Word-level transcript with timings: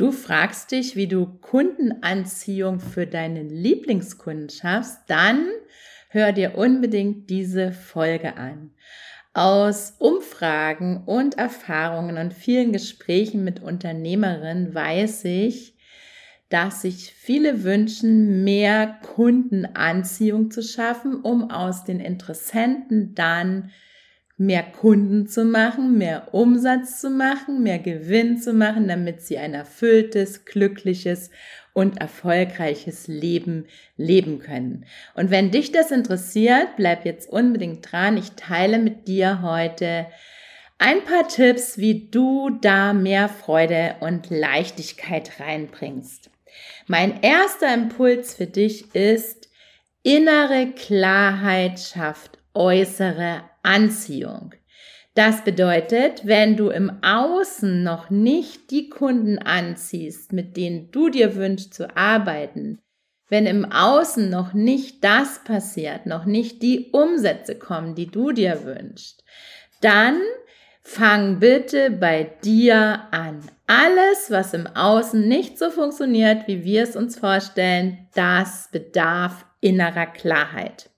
Du 0.00 0.12
fragst 0.12 0.70
dich, 0.70 0.96
wie 0.96 1.08
du 1.08 1.26
Kundenanziehung 1.26 2.80
für 2.80 3.06
deinen 3.06 3.50
Lieblingskunden 3.50 4.48
schaffst, 4.48 4.98
dann 5.08 5.46
hör 6.08 6.32
dir 6.32 6.56
unbedingt 6.56 7.28
diese 7.28 7.72
Folge 7.72 8.38
an. 8.38 8.70
Aus 9.34 9.96
Umfragen 9.98 11.02
und 11.04 11.36
Erfahrungen 11.36 12.16
und 12.16 12.32
vielen 12.32 12.72
Gesprächen 12.72 13.44
mit 13.44 13.60
Unternehmerinnen 13.60 14.74
weiß 14.74 15.26
ich, 15.26 15.76
dass 16.48 16.80
sich 16.80 17.12
viele 17.12 17.62
wünschen, 17.62 18.42
mehr 18.42 19.00
Kundenanziehung 19.02 20.50
zu 20.50 20.62
schaffen, 20.62 21.20
um 21.20 21.50
aus 21.50 21.84
den 21.84 22.00
Interessenten 22.00 23.14
dann 23.14 23.70
mehr 24.40 24.62
Kunden 24.62 25.26
zu 25.26 25.44
machen, 25.44 25.98
mehr 25.98 26.32
Umsatz 26.32 26.98
zu 26.98 27.10
machen, 27.10 27.62
mehr 27.62 27.78
Gewinn 27.78 28.38
zu 28.38 28.54
machen, 28.54 28.88
damit 28.88 29.20
sie 29.20 29.36
ein 29.36 29.52
erfülltes, 29.52 30.46
glückliches 30.46 31.30
und 31.74 32.00
erfolgreiches 32.00 33.06
Leben 33.06 33.66
leben 33.98 34.38
können. 34.38 34.86
Und 35.14 35.30
wenn 35.30 35.50
dich 35.50 35.72
das 35.72 35.90
interessiert, 35.90 36.68
bleib 36.78 37.04
jetzt 37.04 37.28
unbedingt 37.28 37.92
dran. 37.92 38.16
Ich 38.16 38.30
teile 38.32 38.78
mit 38.78 39.08
dir 39.08 39.42
heute 39.42 40.06
ein 40.78 41.04
paar 41.04 41.28
Tipps, 41.28 41.76
wie 41.76 42.08
du 42.08 42.48
da 42.62 42.94
mehr 42.94 43.28
Freude 43.28 43.96
und 44.00 44.30
Leichtigkeit 44.30 45.38
reinbringst. 45.38 46.30
Mein 46.86 47.20
erster 47.20 47.74
Impuls 47.74 48.36
für 48.36 48.46
dich 48.46 48.94
ist, 48.94 49.50
innere 50.02 50.68
Klarheit 50.74 51.78
schafft 51.78 52.38
äußere 52.54 53.49
Anziehung. 53.62 54.54
Das 55.14 55.42
bedeutet, 55.42 56.26
wenn 56.26 56.56
du 56.56 56.70
im 56.70 57.02
Außen 57.02 57.82
noch 57.82 58.10
nicht 58.10 58.70
die 58.70 58.88
Kunden 58.88 59.38
anziehst, 59.38 60.32
mit 60.32 60.56
denen 60.56 60.90
du 60.92 61.08
dir 61.08 61.34
wünschst 61.34 61.74
zu 61.74 61.96
arbeiten, 61.96 62.80
wenn 63.28 63.46
im 63.46 63.70
Außen 63.70 64.28
noch 64.28 64.54
nicht 64.54 65.04
das 65.04 65.42
passiert, 65.44 66.06
noch 66.06 66.24
nicht 66.24 66.62
die 66.62 66.90
Umsätze 66.92 67.56
kommen, 67.56 67.94
die 67.94 68.06
du 68.06 68.32
dir 68.32 68.64
wünschst, 68.64 69.24
dann 69.80 70.20
fang 70.82 71.38
bitte 71.38 71.90
bei 71.90 72.24
dir 72.42 73.04
an. 73.10 73.40
Alles, 73.66 74.30
was 74.30 74.52
im 74.52 74.66
Außen 74.66 75.26
nicht 75.28 75.58
so 75.58 75.70
funktioniert, 75.70 76.48
wie 76.48 76.64
wir 76.64 76.82
es 76.82 76.96
uns 76.96 77.18
vorstellen, 77.18 78.08
das 78.14 78.68
bedarf 78.72 79.44
innerer 79.60 80.06
Klarheit. 80.06 80.90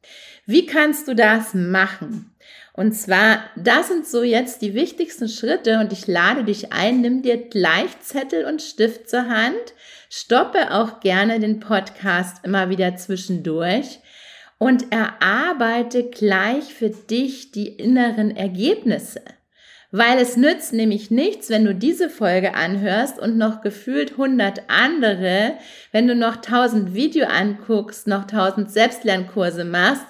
Wie 0.46 0.66
kannst 0.66 1.08
du 1.08 1.14
das 1.14 1.54
machen? 1.54 2.31
Und 2.74 2.92
zwar, 2.92 3.44
das 3.54 3.88
sind 3.88 4.06
so 4.06 4.22
jetzt 4.22 4.62
die 4.62 4.74
wichtigsten 4.74 5.28
Schritte 5.28 5.78
und 5.78 5.92
ich 5.92 6.06
lade 6.06 6.42
dich 6.44 6.72
ein, 6.72 7.02
nimm 7.02 7.20
dir 7.22 7.36
gleich 7.36 8.00
Zettel 8.00 8.46
und 8.46 8.62
Stift 8.62 9.10
zur 9.10 9.28
Hand, 9.28 9.74
stoppe 10.08 10.72
auch 10.72 11.00
gerne 11.00 11.38
den 11.38 11.60
Podcast 11.60 12.38
immer 12.44 12.70
wieder 12.70 12.96
zwischendurch 12.96 14.00
und 14.56 14.90
erarbeite 14.90 16.04
gleich 16.04 16.72
für 16.72 16.88
dich 16.88 17.50
die 17.50 17.68
inneren 17.68 18.34
Ergebnisse. 18.34 19.20
Weil 19.90 20.18
es 20.18 20.38
nützt 20.38 20.72
nämlich 20.72 21.10
nichts, 21.10 21.50
wenn 21.50 21.66
du 21.66 21.74
diese 21.74 22.08
Folge 22.08 22.54
anhörst 22.54 23.18
und 23.18 23.36
noch 23.36 23.60
gefühlt 23.60 24.12
100 24.12 24.62
andere, 24.68 25.58
wenn 25.90 26.08
du 26.08 26.14
noch 26.14 26.36
1000 26.36 26.94
Video 26.94 27.26
anguckst, 27.26 28.06
noch 28.06 28.22
1000 28.22 28.70
Selbstlernkurse 28.70 29.66
machst 29.66 30.06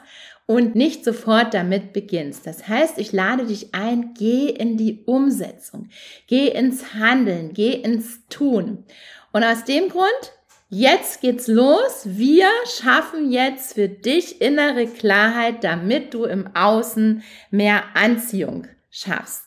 und 0.53 0.75
nicht 0.75 1.05
sofort 1.05 1.55
damit 1.55 1.93
beginnst. 1.93 2.47
Das 2.47 2.69
heißt, 2.69 2.99
ich 2.99 3.13
lade 3.13 3.47
dich 3.47 3.75
ein, 3.75 4.15
geh 4.15 4.49
in 4.49 4.77
die 4.77 5.03
Umsetzung, 5.07 5.89
geh 6.27 6.49
ins 6.49 6.95
Handeln, 6.95 7.53
geh 7.53 7.73
ins 7.73 8.27
Tun. 8.29 8.85
Und 9.33 9.45
aus 9.45 9.65
dem 9.65 9.89
Grund, 9.89 10.33
jetzt 10.69 11.21
geht's 11.21 11.49
los. 11.49 12.03
Wir 12.05 12.49
schaffen 12.67 13.31
jetzt 13.31 13.75
für 13.75 13.89
dich 13.89 14.41
innere 14.41 14.87
Klarheit, 14.87 15.65
damit 15.65 16.15
du 16.15 16.25
im 16.25 16.55
Außen 16.55 17.23
mehr 17.51 17.85
Anziehung 17.95 18.67
schaffst. 18.91 19.45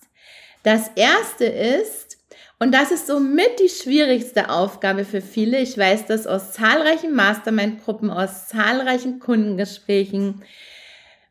Das 0.64 0.90
erste 0.96 1.46
ist, 1.46 2.18
und 2.58 2.74
das 2.74 2.92
ist 2.92 3.08
somit 3.08 3.60
die 3.60 3.70
schwierigste 3.70 4.50
Aufgabe 4.50 5.04
für 5.04 5.22
viele. 5.22 5.60
Ich 5.60 5.78
weiß 5.78 6.06
das 6.08 6.26
aus 6.26 6.54
zahlreichen 6.54 7.14
Mastermind-Gruppen, 7.14 8.10
aus 8.10 8.48
zahlreichen 8.48 9.20
Kundengesprächen. 9.20 10.42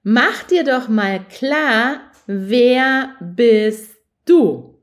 Mach 0.06 0.42
dir 0.42 0.64
doch 0.64 0.88
mal 0.88 1.24
klar, 1.30 2.12
wer 2.26 3.16
bist 3.20 3.96
du? 4.26 4.78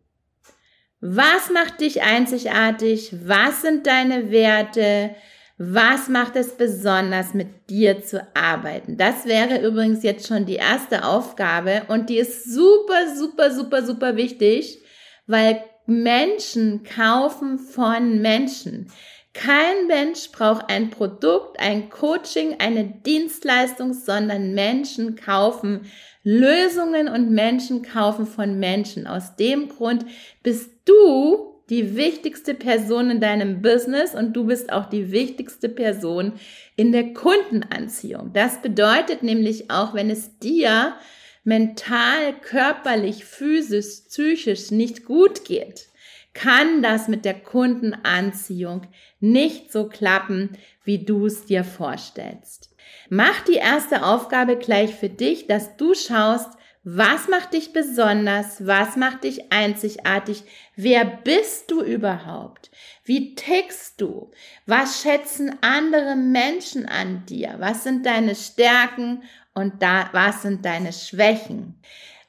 Was 1.00 1.52
macht 1.54 1.80
dich 1.82 2.02
einzigartig? 2.02 3.14
Was 3.24 3.62
sind 3.62 3.86
deine 3.86 4.32
Werte? 4.32 5.16
Was 5.60 6.10
macht 6.10 6.36
es 6.36 6.58
besonders, 6.58 7.36
mit 7.36 7.70
dir 7.70 8.02
zu 8.02 8.26
arbeiten? 8.34 8.98
Das 8.98 9.26
wäre 9.26 9.64
übrigens 9.64 10.02
jetzt 10.02 10.28
schon 10.28 10.48
die 10.48 10.56
erste 10.56 11.06
Aufgabe 11.06 11.84
und 11.88 12.10
die 12.10 12.18
ist 12.18 12.52
super, 12.52 13.16
super, 13.16 13.52
super, 13.52 13.86
super 13.86 14.16
wichtig, 14.16 14.84
weil 15.28 15.64
Menschen 15.86 16.82
kaufen 16.82 17.60
von 17.60 18.24
Menschen. 18.24 18.92
Kein 19.34 19.88
Mensch 19.88 20.30
braucht 20.32 20.70
ein 20.70 20.90
Produkt, 20.90 21.60
ein 21.60 21.90
Coaching, 21.90 22.56
eine 22.60 22.86
Dienstleistung, 22.86 23.94
sondern 23.94 24.54
Menschen 24.54 25.16
kaufen 25.16 25.90
Lösungen 26.24 27.08
und 27.08 27.32
Menschen 27.32 27.82
kaufen 27.82 28.28
von 28.28 28.60
Menschen. 28.60 29.08
Aus 29.08 29.36
dem 29.38 29.70
Grund 29.70 30.06
bist 30.44 30.70
du 30.86 31.52
die 31.70 31.96
wichtigste 31.96 32.54
Person 32.54 33.10
in 33.10 33.22
deinem 33.22 33.62
Business 33.62 34.14
und 34.14 34.34
du 34.34 34.46
bist 34.46 34.72
auch 34.72 34.88
die 34.88 35.12
wichtigste 35.12 35.70
Person 35.70 36.34
in 36.76 36.92
der 36.92 37.14
Kundenanziehung. 37.14 38.34
Das 38.34 38.62
bedeutet 38.62 39.24
nämlich 39.24 39.72
auch, 39.72 39.94
wenn 39.94 40.10
es 40.10 40.38
dir 40.40 40.96
mental, 41.44 42.34
körperlich, 42.42 43.26
physisch, 43.26 44.02
psychisch 44.10 44.70
nicht 44.70 45.06
gut 45.06 45.46
geht, 45.46 45.88
kann 46.34 46.82
das 46.82 47.08
mit 47.08 47.26
der 47.26 47.40
Kundenanziehung 47.40 48.88
nicht 49.20 49.72
so 49.72 49.88
klappen, 49.88 50.58
wie 50.84 51.04
du 51.04 51.26
es 51.26 51.46
dir 51.46 51.64
vorstellst. 51.64 52.74
Mach 53.10 53.42
die 53.42 53.56
erste 53.56 54.04
Aufgabe 54.04 54.58
gleich 54.58 54.96
für 54.96 55.10
dich, 55.10 55.48
dass 55.48 55.78
du 55.78 55.94
schaust, 55.94 56.50
was 56.84 57.28
macht 57.28 57.54
dich 57.54 57.74
besonders? 57.74 58.66
Was 58.66 58.96
macht 58.96 59.24
dich 59.24 59.52
einzigartig? 59.52 60.44
Wer 60.76 61.06
bist 61.06 61.70
du 61.70 61.84
überhaupt? 61.84 62.72
Wie 63.04 63.36
tickst 63.36 64.02
du? 64.02 64.32
Was 64.66 65.04
schätzen 65.04 65.56
andere 65.62 66.16
Menschen 66.16 66.88
an 66.88 67.24
dir? 67.28 67.56
Was 67.60 67.84
sind 67.84 68.08
deine 68.08 68.34
Stärken 68.34 69.22
und 69.54 69.84
da, 69.84 70.10
was 70.12 70.42
sind 70.42 70.66
deine 70.66 70.92
Schwächen? 70.92 71.80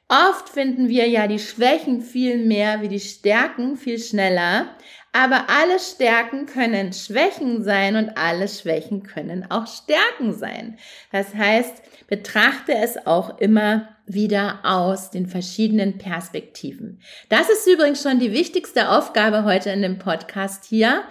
Oft 0.09 0.49
finden 0.49 0.89
wir 0.89 1.07
ja 1.07 1.27
die 1.27 1.39
Schwächen 1.39 2.01
viel 2.01 2.37
mehr 2.45 2.81
wie 2.81 2.87
die 2.87 2.99
Stärken 2.99 3.77
viel 3.77 3.99
schneller, 3.99 4.75
aber 5.11 5.45
alle 5.47 5.79
Stärken 5.79 6.45
können 6.45 6.91
Schwächen 6.91 7.63
sein 7.63 7.95
und 7.95 8.17
alle 8.17 8.47
Schwächen 8.47 9.03
können 9.03 9.49
auch 9.49 9.67
Stärken 9.67 10.33
sein. 10.33 10.77
Das 11.11 11.33
heißt, 11.33 11.83
betrachte 12.07 12.73
es 12.73 13.07
auch 13.07 13.39
immer 13.39 13.89
wieder 14.05 14.59
aus 14.63 15.11
den 15.11 15.27
verschiedenen 15.27 15.97
Perspektiven. 15.97 16.99
Das 17.29 17.49
ist 17.49 17.67
übrigens 17.67 18.03
schon 18.03 18.19
die 18.19 18.33
wichtigste 18.33 18.89
Aufgabe 18.89 19.43
heute 19.43 19.69
in 19.69 19.81
dem 19.81 19.99
Podcast 19.99 20.65
hier. 20.65 21.03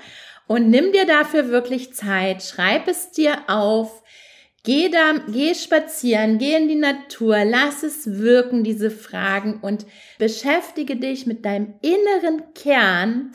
Und 0.48 0.68
nimm 0.68 0.92
dir 0.92 1.06
dafür 1.06 1.48
wirklich 1.48 1.94
Zeit, 1.94 2.42
schreib 2.42 2.88
es 2.88 3.12
dir 3.12 3.48
auf, 3.48 4.01
Geh 4.64 4.88
da, 4.90 5.14
geh 5.28 5.54
spazieren, 5.54 6.38
geh 6.38 6.54
in 6.54 6.68
die 6.68 6.76
Natur, 6.76 7.44
lass 7.44 7.82
es 7.82 8.18
wirken, 8.18 8.62
diese 8.62 8.92
Fragen 8.92 9.58
und 9.60 9.86
beschäftige 10.18 10.94
dich 10.96 11.26
mit 11.26 11.44
deinem 11.44 11.74
inneren 11.82 12.54
Kern 12.54 13.32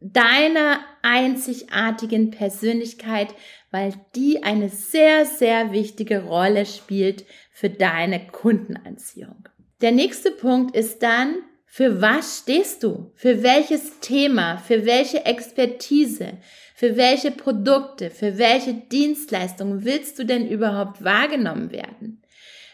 deiner 0.00 0.80
einzigartigen 1.02 2.30
Persönlichkeit, 2.30 3.28
weil 3.70 3.94
die 4.14 4.42
eine 4.42 4.68
sehr, 4.68 5.24
sehr 5.24 5.72
wichtige 5.72 6.24
Rolle 6.24 6.66
spielt 6.66 7.24
für 7.50 7.70
deine 7.70 8.26
Kundenanziehung. 8.26 9.48
Der 9.80 9.92
nächste 9.92 10.30
Punkt 10.30 10.76
ist 10.76 11.02
dann, 11.02 11.36
Für 11.68 12.00
was 12.00 12.38
stehst 12.38 12.84
du? 12.84 13.12
Für 13.16 13.42
welches 13.42 14.00
Thema? 14.00 14.56
Für 14.56 14.86
welche 14.86 15.26
Expertise? 15.26 16.38
Für 16.78 16.98
welche 16.98 17.30
Produkte? 17.30 18.10
Für 18.10 18.36
welche 18.36 18.74
Dienstleistungen 18.74 19.86
willst 19.86 20.18
du 20.18 20.24
denn 20.24 20.46
überhaupt 20.46 21.02
wahrgenommen 21.02 21.72
werden? 21.72 22.20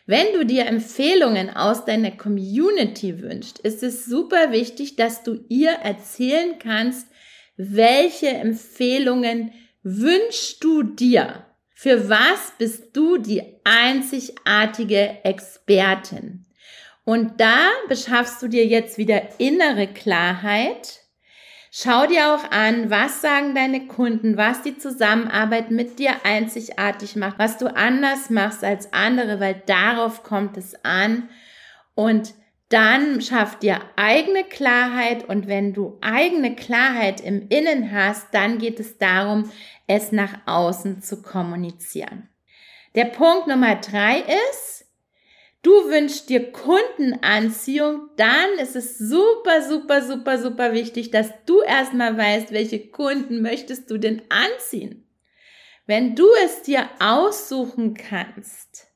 Wenn 0.07 0.33
du 0.33 0.45
dir 0.45 0.67
Empfehlungen 0.67 1.51
aus 1.51 1.85
deiner 1.85 2.11
Community 2.11 3.23
wünschst, 3.23 3.61
ist 3.61 3.85
es 3.85 4.05
super 4.05 4.51
wichtig, 4.51 4.97
dass 4.97 5.23
du 5.23 5.45
ihr 5.49 5.71
erzählen 5.71 6.59
kannst, 6.59 7.07
welche 7.57 8.27
Empfehlungen 8.27 9.53
wünschst 9.85 10.65
du 10.65 10.83
dir? 10.83 11.47
Für 11.73 12.09
was 12.09 12.55
bist 12.59 12.97
du 12.97 13.19
die 13.19 13.45
einzigartige 13.63 15.19
Expertin? 15.23 16.45
Und 17.05 17.41
da 17.41 17.69
beschaffst 17.89 18.43
du 18.43 18.49
dir 18.49 18.67
jetzt 18.67 18.99
wieder 18.99 19.39
innere 19.39 19.87
Klarheit. 19.87 21.02
Schau 21.75 22.07
dir 22.07 22.35
auch 22.35 22.51
an, 22.51 22.91
was 22.91 23.23
sagen 23.23 23.55
deine 23.55 23.87
Kunden, 23.87 24.37
was 24.37 24.61
die 24.61 24.77
Zusammenarbeit 24.77 25.71
mit 25.71 25.99
dir 25.99 26.13
einzigartig 26.23 27.17
macht, 27.17 27.39
was 27.39 27.57
du 27.57 27.75
anders 27.75 28.29
machst 28.29 28.63
als 28.63 28.93
andere, 28.93 29.41
weil 29.41 29.63
darauf 29.65 30.23
kommt 30.23 30.59
es 30.59 30.75
an. 30.85 31.31
Und 31.95 32.35
dann 32.69 33.23
schaff 33.23 33.59
dir 33.59 33.81
eigene 33.97 34.45
Klarheit 34.45 35.27
und 35.27 35.49
wenn 35.49 35.73
du 35.73 35.97
eigene 36.03 36.55
Klarheit 36.57 37.23
im 37.23 37.49
Innen 37.49 37.91
hast, 37.91 38.35
dann 38.35 38.59
geht 38.59 38.79
es 38.79 38.99
darum, 38.99 39.51
es 39.87 40.13
nach 40.13 40.41
außen 40.45 41.01
zu 41.01 41.23
kommunizieren. 41.23 42.29
Der 42.95 43.07
Punkt 43.07 43.47
Nummer 43.47 43.77
drei 43.77 44.23
ist, 44.51 44.82
du 45.63 45.71
wünschst 45.71 46.29
dir 46.29 46.53
Kundenanziehung, 46.53 48.11
dann 48.17 48.59
ist 48.61 48.77
es 48.77 48.99
super, 48.99 49.63
super, 49.63 50.03
super, 50.03 50.39
super 50.39 50.73
wichtig, 50.73 51.11
dass 51.11 51.31
du 51.47 51.61
erstmal 51.63 52.17
weißt, 52.17 52.53
welche 52.53 52.89
Kunden 52.89 53.43
möchtest 53.43 53.91
du 53.91 53.99
denn 53.99 54.23
anziehen. 54.29 55.07
Wenn 55.87 56.15
du 56.15 56.27
es 56.45 56.63
dir 56.63 56.89
aussuchen 57.01 57.95
kannst, 57.95 58.89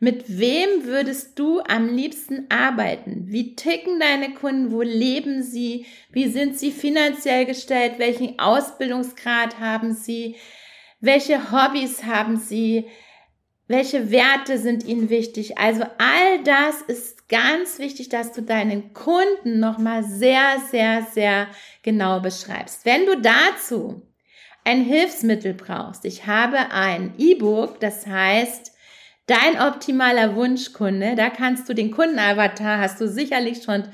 mit 0.00 0.38
wem 0.38 0.84
würdest 0.84 1.38
du 1.38 1.60
am 1.60 1.88
liebsten 1.88 2.46
arbeiten? 2.50 3.24
Wie 3.28 3.54
ticken 3.54 4.00
deine 4.00 4.34
Kunden? 4.34 4.72
Wo 4.72 4.82
leben 4.82 5.42
sie? 5.42 5.86
Wie 6.10 6.28
sind 6.28 6.58
sie 6.58 6.72
finanziell 6.72 7.46
gestellt? 7.46 7.94
Welchen 7.98 8.38
Ausbildungsgrad 8.38 9.60
haben 9.60 9.94
sie? 9.94 10.36
Welche 11.00 11.52
Hobbys 11.52 12.04
haben 12.04 12.36
sie? 12.36 12.86
Welche 13.66 14.10
Werte 14.10 14.58
sind 14.58 14.84
ihnen 14.84 15.08
wichtig? 15.08 15.56
Also 15.56 15.84
all 15.96 16.42
das 16.44 16.82
ist 16.82 17.28
ganz 17.28 17.78
wichtig, 17.78 18.10
dass 18.10 18.32
du 18.32 18.42
deinen 18.42 18.92
Kunden 18.92 19.58
nochmal 19.58 20.04
sehr, 20.04 20.60
sehr, 20.70 21.06
sehr 21.12 21.48
genau 21.82 22.20
beschreibst. 22.20 22.84
Wenn 22.84 23.06
du 23.06 23.20
dazu 23.20 24.02
ein 24.64 24.82
Hilfsmittel 24.82 25.54
brauchst, 25.54 26.04
ich 26.04 26.26
habe 26.26 26.72
ein 26.72 27.14
E-Book, 27.16 27.80
das 27.80 28.06
heißt, 28.06 28.72
dein 29.26 29.58
optimaler 29.58 30.36
Wunschkunde, 30.36 31.14
da 31.16 31.30
kannst 31.30 31.66
du 31.66 31.74
den 31.74 31.90
Kundenavatar, 31.90 32.78
hast 32.78 33.00
du 33.00 33.08
sicherlich 33.08 33.62
schon 33.62 33.84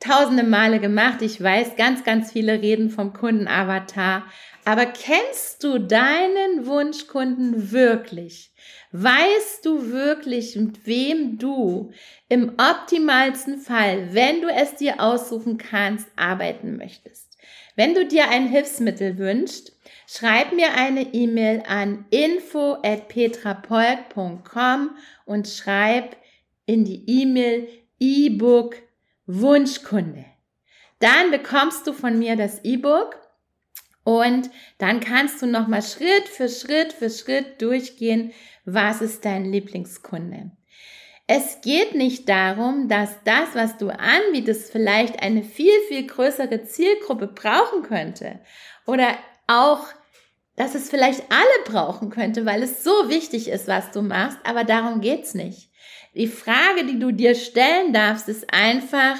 tausende 0.00 0.42
Male 0.42 0.80
gemacht. 0.80 1.22
Ich 1.22 1.40
weiß, 1.40 1.76
ganz, 1.76 2.02
ganz 2.02 2.32
viele 2.32 2.60
reden 2.60 2.90
vom 2.90 3.12
Kundenavatar. 3.12 4.24
Aber 4.64 4.86
kennst 4.86 5.64
du 5.64 5.78
deinen 5.78 6.66
Wunschkunden 6.66 7.72
wirklich? 7.72 8.52
Weißt 8.92 9.64
du 9.64 9.90
wirklich, 9.90 10.54
mit 10.54 10.86
wem 10.86 11.38
du 11.38 11.90
im 12.28 12.52
optimalsten 12.58 13.58
Fall, 13.58 14.14
wenn 14.14 14.40
du 14.40 14.48
es 14.48 14.76
dir 14.76 15.00
aussuchen 15.00 15.58
kannst, 15.58 16.06
arbeiten 16.14 16.76
möchtest? 16.76 17.38
Wenn 17.74 17.94
du 17.94 18.06
dir 18.06 18.28
ein 18.28 18.46
Hilfsmittel 18.48 19.18
wünschst, 19.18 19.72
schreib 20.06 20.52
mir 20.52 20.74
eine 20.74 21.12
E-Mail 21.12 21.64
an 21.66 22.04
info 22.10 22.74
at 22.82 23.08
petrapolk.com 23.08 24.90
und 25.24 25.48
schreib 25.48 26.16
in 26.66 26.84
die 26.84 27.02
E-Mail 27.06 27.68
E-Book 27.98 28.76
Wunschkunde. 29.26 30.24
Dann 30.98 31.30
bekommst 31.30 31.86
du 31.86 31.92
von 31.92 32.18
mir 32.18 32.36
das 32.36 32.62
E-Book 32.62 33.21
und 34.04 34.50
dann 34.78 35.00
kannst 35.00 35.42
du 35.42 35.46
nochmal 35.46 35.82
Schritt 35.82 36.28
für 36.28 36.48
Schritt 36.48 36.92
für 36.92 37.10
Schritt 37.10 37.62
durchgehen, 37.62 38.32
was 38.64 39.00
ist 39.00 39.24
dein 39.24 39.44
Lieblingskunde. 39.44 40.50
Es 41.26 41.60
geht 41.62 41.94
nicht 41.94 42.28
darum, 42.28 42.88
dass 42.88 43.10
das, 43.24 43.54
was 43.54 43.78
du 43.78 43.88
anbietest, 43.88 44.72
vielleicht 44.72 45.22
eine 45.22 45.44
viel, 45.44 45.72
viel 45.88 46.06
größere 46.06 46.64
Zielgruppe 46.64 47.28
brauchen 47.28 47.82
könnte 47.82 48.40
oder 48.86 49.16
auch, 49.46 49.86
dass 50.56 50.74
es 50.74 50.90
vielleicht 50.90 51.22
alle 51.30 51.64
brauchen 51.64 52.10
könnte, 52.10 52.44
weil 52.44 52.62
es 52.62 52.84
so 52.84 53.08
wichtig 53.08 53.48
ist, 53.48 53.68
was 53.68 53.92
du 53.92 54.02
machst, 54.02 54.38
aber 54.44 54.64
darum 54.64 55.00
geht's 55.00 55.34
nicht. 55.34 55.70
Die 56.14 56.26
Frage, 56.26 56.84
die 56.84 56.98
du 56.98 57.12
dir 57.12 57.34
stellen 57.34 57.92
darfst, 57.92 58.28
ist 58.28 58.52
einfach, 58.52 59.16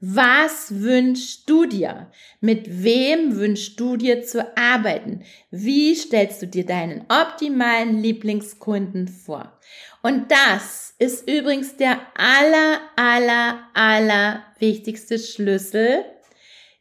was 0.00 0.80
wünschst 0.80 1.50
du 1.50 1.66
dir? 1.66 2.10
Mit 2.40 2.84
wem 2.84 3.36
wünschst 3.36 3.80
du 3.80 3.96
dir 3.96 4.22
zu 4.22 4.56
arbeiten? 4.56 5.24
Wie 5.50 5.94
stellst 5.94 6.40
du 6.40 6.46
dir 6.46 6.64
deinen 6.64 7.04
optimalen 7.08 8.00
Lieblingskunden 8.00 9.08
vor? 9.08 9.58
Und 10.02 10.30
das 10.30 10.94
ist 10.98 11.28
übrigens 11.28 11.76
der 11.76 11.98
aller, 12.14 12.80
aller, 12.96 13.60
aller 13.74 14.44
wichtigste 14.60 15.18
Schlüssel 15.18 16.04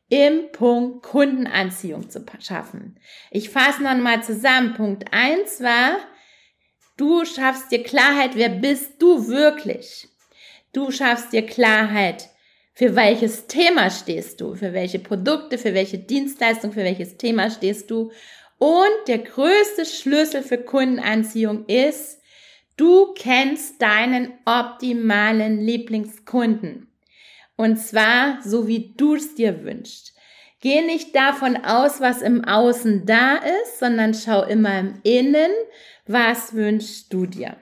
im 0.10 0.52
Punkt 0.52 1.04
Kundenanziehung 1.04 2.10
zu 2.10 2.24
schaffen. 2.40 3.00
Ich 3.32 3.50
fasse 3.50 3.84
noch 3.84 3.98
mal 3.98 4.24
zusammen. 4.24 4.74
Punkt 4.76 5.12
eins 5.12 5.62
war, 5.62 5.98
du 6.98 7.26
schaffst 7.26 7.72
dir 7.72 7.84
Klarheit, 7.84 8.36
wer 8.36 8.50
bist 8.50 9.02
du 9.02 9.28
wirklich? 9.28 10.08
Du 10.72 10.92
schaffst 10.92 11.34
dir 11.34 11.46
Klarheit, 11.46 12.30
für 12.78 12.96
welches 12.96 13.48
Thema 13.48 13.90
stehst 13.90 14.40
du? 14.40 14.54
Für 14.54 14.72
welche 14.72 15.00
Produkte, 15.00 15.58
für 15.58 15.74
welche 15.74 15.98
Dienstleistung, 15.98 16.72
für 16.72 16.84
welches 16.84 17.18
Thema 17.18 17.50
stehst 17.50 17.90
du? 17.90 18.12
Und 18.60 19.08
der 19.08 19.18
größte 19.18 19.84
Schlüssel 19.84 20.44
für 20.44 20.60
Kundenanziehung 20.60 21.66
ist, 21.66 22.22
du 22.76 23.16
kennst 23.16 23.82
deinen 23.82 24.32
optimalen 24.46 25.60
Lieblingskunden. 25.60 26.88
Und 27.56 27.78
zwar 27.78 28.44
so, 28.44 28.68
wie 28.68 28.94
du 28.96 29.16
es 29.16 29.34
dir 29.34 29.64
wünschst. 29.64 30.14
Geh 30.62 30.84
nicht 30.84 31.16
davon 31.16 31.58
aus, 31.58 32.00
was 32.00 32.22
im 32.22 32.46
Außen 32.46 33.08
da 33.08 33.38
ist, 33.38 33.80
sondern 33.80 34.14
schau 34.14 34.44
immer 34.44 34.78
im 34.78 35.00
Innen, 35.02 35.50
was 36.06 36.54
wünschst 36.54 37.12
du 37.12 37.26
dir. 37.26 37.58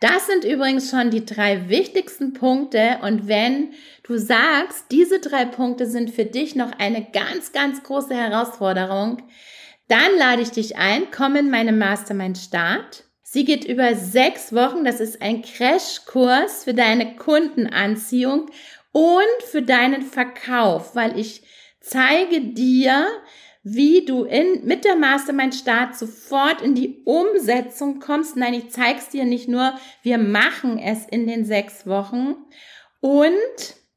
Das 0.00 0.26
sind 0.26 0.44
übrigens 0.44 0.90
schon 0.90 1.10
die 1.10 1.24
drei 1.24 1.68
wichtigsten 1.70 2.34
Punkte. 2.34 2.98
Und 3.02 3.28
wenn 3.28 3.72
du 4.02 4.18
sagst, 4.18 4.86
diese 4.90 5.20
drei 5.20 5.46
Punkte 5.46 5.86
sind 5.86 6.10
für 6.10 6.26
dich 6.26 6.54
noch 6.54 6.72
eine 6.78 7.06
ganz, 7.12 7.52
ganz 7.52 7.82
große 7.82 8.14
Herausforderung, 8.14 9.22
dann 9.88 10.18
lade 10.18 10.42
ich 10.42 10.50
dich 10.50 10.76
ein, 10.76 11.10
komm 11.10 11.36
in 11.36 11.50
meine 11.50 11.72
Mastermind 11.72 12.36
Start. 12.36 13.04
Sie 13.22 13.44
geht 13.44 13.64
über 13.64 13.94
sechs 13.94 14.52
Wochen. 14.52 14.84
Das 14.84 15.00
ist 15.00 15.22
ein 15.22 15.42
Crashkurs 15.42 16.64
für 16.64 16.74
deine 16.74 17.16
Kundenanziehung 17.16 18.50
und 18.92 19.42
für 19.50 19.62
deinen 19.62 20.02
Verkauf, 20.02 20.94
weil 20.94 21.18
ich 21.18 21.42
zeige 21.80 22.40
dir, 22.40 23.06
wie 23.68 24.04
du 24.04 24.22
in, 24.22 24.64
mit 24.64 24.84
der 24.84 24.94
Mastermind 24.94 25.52
Start 25.52 25.96
sofort 25.96 26.62
in 26.62 26.76
die 26.76 27.02
Umsetzung 27.04 27.98
kommst. 27.98 28.36
Nein, 28.36 28.54
ich 28.54 28.70
zeig's 28.70 29.08
dir 29.08 29.24
nicht 29.24 29.48
nur, 29.48 29.74
wir 30.04 30.18
machen 30.18 30.78
es 30.78 31.04
in 31.04 31.26
den 31.26 31.44
sechs 31.44 31.84
Wochen 31.84 32.36
und 33.00 33.34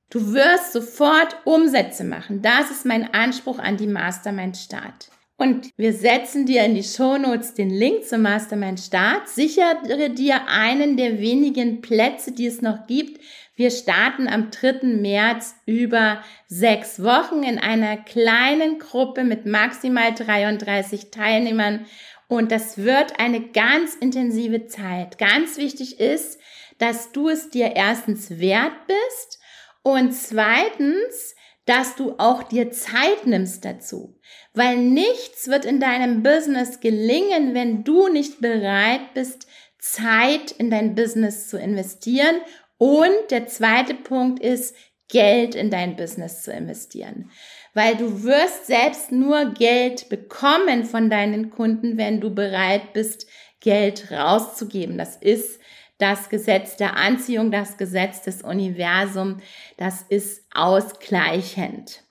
du 0.10 0.34
wirst 0.34 0.74
sofort 0.74 1.38
Umsätze 1.46 2.04
machen. 2.04 2.42
Das 2.42 2.72
ist 2.72 2.84
mein 2.84 3.14
Anspruch 3.14 3.60
an 3.60 3.78
die 3.78 3.86
Mastermind 3.86 4.58
Start. 4.58 5.12
Und 5.38 5.70
wir 5.78 5.94
setzen 5.94 6.48
dir 6.48 6.64
in 6.66 6.74
die 6.74 6.84
Shownotes 6.84 7.54
den 7.54 7.70
Link 7.70 8.06
zum 8.06 8.24
Mastermind 8.24 8.80
Start. 8.80 9.30
Sichere 9.30 10.10
dir 10.10 10.48
einen 10.48 10.98
der 10.98 11.20
wenigen 11.20 11.82
Plätze, 11.82 12.32
die 12.32 12.48
es 12.48 12.64
noch 12.64 12.88
gibt, 12.88 13.22
wir 13.60 13.72
starten 13.72 14.30
am 14.30 14.52
3. 14.52 14.86
März 14.86 15.54
über 15.66 16.24
sechs 16.48 17.04
Wochen 17.04 17.44
in 17.44 17.60
einer 17.60 17.98
kleinen 17.98 18.80
Gruppe 18.80 19.26
mit 19.26 19.46
maximal 19.46 20.14
33 20.14 21.12
Teilnehmern 21.12 21.86
und 22.30 22.54
das 22.54 22.78
wird 22.78 23.20
eine 23.20 23.50
ganz 23.50 23.96
intensive 23.96 24.68
Zeit. 24.68 25.18
Ganz 25.18 25.58
wichtig 25.58 26.00
ist, 26.00 26.40
dass 26.78 27.12
du 27.12 27.28
es 27.28 27.50
dir 27.50 27.76
erstens 27.76 28.40
wert 28.40 28.72
bist 28.88 29.40
und 29.82 30.14
zweitens, 30.14 31.36
dass 31.66 31.98
du 31.98 32.16
auch 32.18 32.44
dir 32.44 32.72
Zeit 32.72 33.26
nimmst 33.26 33.66
dazu. 33.66 34.18
Weil 34.54 34.78
nichts 34.78 35.50
wird 35.50 35.66
in 35.66 35.82
deinem 35.82 36.24
Business 36.24 36.80
gelingen, 36.80 37.54
wenn 37.54 37.84
du 37.84 38.08
nicht 38.08 38.40
bereit 38.40 39.14
bist, 39.14 39.48
Zeit 39.80 40.52
in 40.52 40.70
dein 40.70 40.96
Business 40.96 41.50
zu 41.50 41.60
investieren 41.60 42.38
und 42.80 43.30
der 43.30 43.46
zweite 43.46 43.94
Punkt 43.94 44.42
ist, 44.42 44.76
Geld 45.10 45.54
in 45.54 45.70
dein 45.70 45.96
Business 45.96 46.44
zu 46.44 46.52
investieren. 46.52 47.30
Weil 47.74 47.96
du 47.96 48.24
wirst 48.24 48.68
selbst 48.68 49.12
nur 49.12 49.54
Geld 49.54 50.10
bekommen 50.10 50.86
von 50.86 51.10
deinen 51.10 51.50
Kunden, 51.50 51.98
wenn 51.98 52.22
du 52.22 52.34
bereit 52.34 52.94
bist, 52.94 53.28
Geld 53.60 54.12
rauszugeben. 54.12 54.98
Das 54.98 55.18
ist 55.18 55.60
das 55.98 56.30
Gesetz 56.30 56.78
der 56.78 56.96
Anziehung, 56.96 57.52
das 57.52 57.78
Gesetz 57.78 58.22
des 58.22 58.42
Universums. 58.42 59.44
Das 59.78 60.04
ist 60.08 60.46
ausgleichend. 60.54 62.04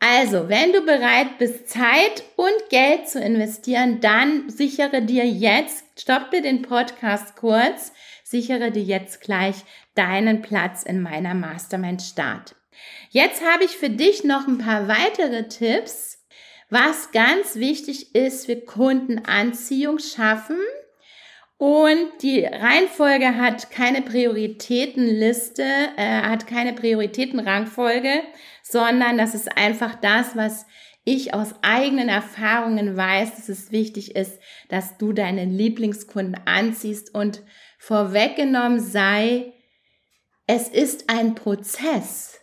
Also, 0.00 0.48
wenn 0.48 0.72
du 0.72 0.82
bereit 0.82 1.38
bist, 1.38 1.68
Zeit 1.68 2.22
und 2.36 2.70
Geld 2.70 3.08
zu 3.08 3.20
investieren, 3.20 4.00
dann 4.00 4.48
sichere 4.48 5.02
dir 5.02 5.26
jetzt, 5.26 6.00
stoppe 6.00 6.40
den 6.40 6.62
Podcast 6.62 7.34
kurz, 7.34 7.92
sichere 8.28 8.70
dir 8.70 8.82
jetzt 8.82 9.22
gleich 9.22 9.56
deinen 9.94 10.42
Platz 10.42 10.82
in 10.82 11.00
meiner 11.00 11.34
Mastermind 11.34 12.02
Start. 12.02 12.54
Jetzt 13.10 13.42
habe 13.42 13.64
ich 13.64 13.76
für 13.76 13.88
dich 13.88 14.22
noch 14.22 14.46
ein 14.46 14.58
paar 14.58 14.86
weitere 14.86 15.48
Tipps, 15.48 16.18
was 16.68 17.10
ganz 17.12 17.56
wichtig 17.56 18.14
ist 18.14 18.46
für 18.46 18.56
Kundenanziehung 18.56 19.98
schaffen. 19.98 20.58
Und 21.56 22.22
die 22.22 22.44
Reihenfolge 22.44 23.36
hat 23.36 23.70
keine 23.70 24.02
Prioritätenliste, 24.02 25.64
äh, 25.96 26.20
hat 26.22 26.46
keine 26.46 26.74
Prioritätenrangfolge, 26.74 28.22
sondern 28.62 29.18
das 29.18 29.34
ist 29.34 29.56
einfach 29.56 29.96
das, 29.96 30.36
was 30.36 30.66
ich 31.04 31.32
aus 31.32 31.54
eigenen 31.62 32.10
Erfahrungen 32.10 32.96
weiß, 32.96 33.36
dass 33.36 33.48
es 33.48 33.72
wichtig 33.72 34.14
ist, 34.14 34.38
dass 34.68 34.98
du 34.98 35.14
deine 35.14 35.46
Lieblingskunden 35.46 36.36
anziehst 36.44 37.14
und 37.14 37.42
vorweggenommen 37.88 38.80
sei, 38.80 39.54
es 40.46 40.68
ist 40.68 41.08
ein 41.08 41.34
Prozess. 41.34 42.38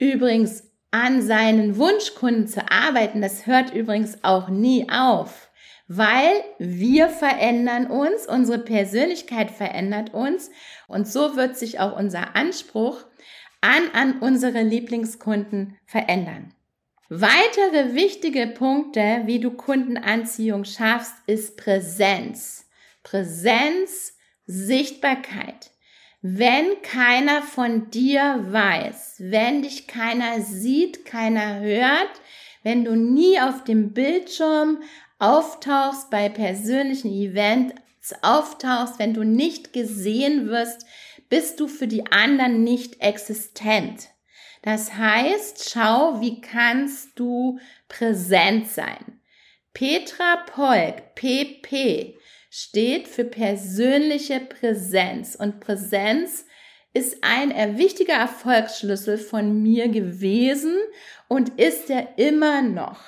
Übrigens, 0.00 0.64
an 0.90 1.22
seinen 1.22 1.76
Wunschkunden 1.76 2.48
zu 2.48 2.68
arbeiten, 2.68 3.22
das 3.22 3.46
hört 3.46 3.72
übrigens 3.72 4.24
auch 4.24 4.48
nie 4.48 4.90
auf, 4.90 5.52
weil 5.86 6.32
wir 6.58 7.10
verändern 7.10 7.86
uns, 7.86 8.26
unsere 8.26 8.58
Persönlichkeit 8.58 9.52
verändert 9.52 10.14
uns 10.14 10.50
und 10.88 11.06
so 11.06 11.36
wird 11.36 11.56
sich 11.56 11.78
auch 11.78 11.96
unser 11.96 12.34
Anspruch 12.34 13.04
an, 13.60 13.82
an 13.92 14.18
unsere 14.18 14.62
Lieblingskunden 14.62 15.78
verändern. 15.86 16.52
Weitere 17.08 17.94
wichtige 17.94 18.48
Punkte, 18.48 19.22
wie 19.26 19.38
du 19.38 19.52
Kundenanziehung 19.52 20.64
schaffst, 20.64 21.14
ist 21.28 21.56
Präsenz. 21.56 22.68
Präsenz, 23.04 24.16
Sichtbarkeit. 24.50 25.70
Wenn 26.22 26.82
keiner 26.82 27.42
von 27.42 27.90
dir 27.90 28.44
weiß, 28.48 29.16
wenn 29.20 29.62
dich 29.62 29.86
keiner 29.86 30.40
sieht, 30.42 31.06
keiner 31.06 31.60
hört, 31.60 32.20
wenn 32.62 32.84
du 32.84 32.94
nie 32.94 33.40
auf 33.40 33.64
dem 33.64 33.92
Bildschirm 33.92 34.82
auftauchst 35.18 36.10
bei 36.10 36.28
persönlichen 36.28 37.10
Events, 37.10 37.74
auftauchst, 38.22 38.98
wenn 38.98 39.14
du 39.14 39.22
nicht 39.24 39.72
gesehen 39.72 40.48
wirst, 40.48 40.84
bist 41.28 41.60
du 41.60 41.68
für 41.68 41.86
die 41.86 42.10
anderen 42.10 42.64
nicht 42.64 43.00
existent. 43.00 44.08
Das 44.62 44.94
heißt, 44.94 45.70
schau, 45.70 46.20
wie 46.20 46.40
kannst 46.40 47.18
du 47.18 47.58
präsent 47.88 48.68
sein. 48.68 49.20
Petra 49.72 50.36
Polk, 50.46 51.14
PP, 51.14 52.18
steht 52.50 53.08
für 53.08 53.24
persönliche 53.24 54.40
Präsenz 54.40 55.36
und 55.36 55.60
Präsenz 55.60 56.44
ist 56.92 57.18
ein 57.22 57.78
wichtiger 57.78 58.14
Erfolgsschlüssel 58.14 59.16
von 59.16 59.62
mir 59.62 59.88
gewesen 59.88 60.76
und 61.28 61.60
ist 61.60 61.88
er 61.88 62.18
immer 62.18 62.62
noch. 62.62 63.00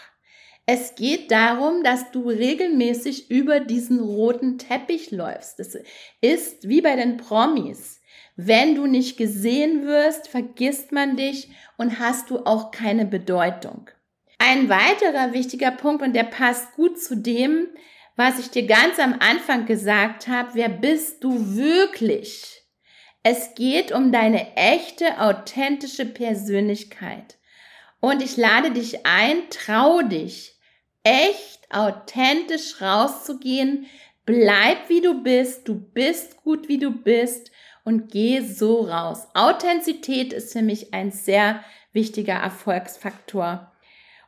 Es 0.64 0.94
geht 0.94 1.32
darum, 1.32 1.82
dass 1.82 2.12
du 2.12 2.28
regelmäßig 2.28 3.30
über 3.30 3.58
diesen 3.58 3.98
roten 3.98 4.58
Teppich 4.58 5.10
läufst. 5.10 5.58
Das 5.58 5.76
ist 6.20 6.68
wie 6.68 6.80
bei 6.80 6.94
den 6.94 7.16
Promis. 7.16 8.00
Wenn 8.36 8.76
du 8.76 8.86
nicht 8.86 9.16
gesehen 9.16 9.84
wirst, 9.84 10.28
vergisst 10.28 10.92
man 10.92 11.16
dich 11.16 11.50
und 11.76 11.98
hast 11.98 12.30
du 12.30 12.46
auch 12.46 12.70
keine 12.70 13.04
Bedeutung. 13.04 13.90
Ein 14.38 14.68
weiterer 14.68 15.32
wichtiger 15.32 15.72
Punkt, 15.72 16.02
und 16.02 16.14
der 16.14 16.24
passt 16.24 16.72
gut 16.74 17.00
zu 17.00 17.16
dem, 17.16 17.66
was 18.16 18.38
ich 18.38 18.50
dir 18.50 18.66
ganz 18.66 18.98
am 18.98 19.16
Anfang 19.18 19.66
gesagt 19.66 20.28
habe, 20.28 20.50
wer 20.54 20.68
bist 20.68 21.24
du 21.24 21.56
wirklich? 21.56 22.62
Es 23.22 23.54
geht 23.54 23.92
um 23.92 24.12
deine 24.12 24.56
echte, 24.56 25.20
authentische 25.20 26.04
Persönlichkeit. 26.04 27.38
Und 28.00 28.20
ich 28.20 28.36
lade 28.36 28.72
dich 28.72 29.06
ein, 29.06 29.48
trau 29.48 30.02
dich, 30.02 30.58
echt, 31.04 31.60
authentisch 31.70 32.80
rauszugehen. 32.80 33.86
Bleib 34.24 34.88
wie 34.88 35.00
du 35.00 35.22
bist, 35.22 35.68
du 35.68 35.74
bist 35.74 36.36
gut 36.42 36.68
wie 36.68 36.78
du 36.78 36.90
bist 36.90 37.50
und 37.84 38.10
geh 38.10 38.40
so 38.40 38.82
raus. 38.82 39.26
Authentizität 39.34 40.32
ist 40.32 40.52
für 40.52 40.62
mich 40.62 40.92
ein 40.92 41.10
sehr 41.10 41.64
wichtiger 41.92 42.34
Erfolgsfaktor. 42.34 43.72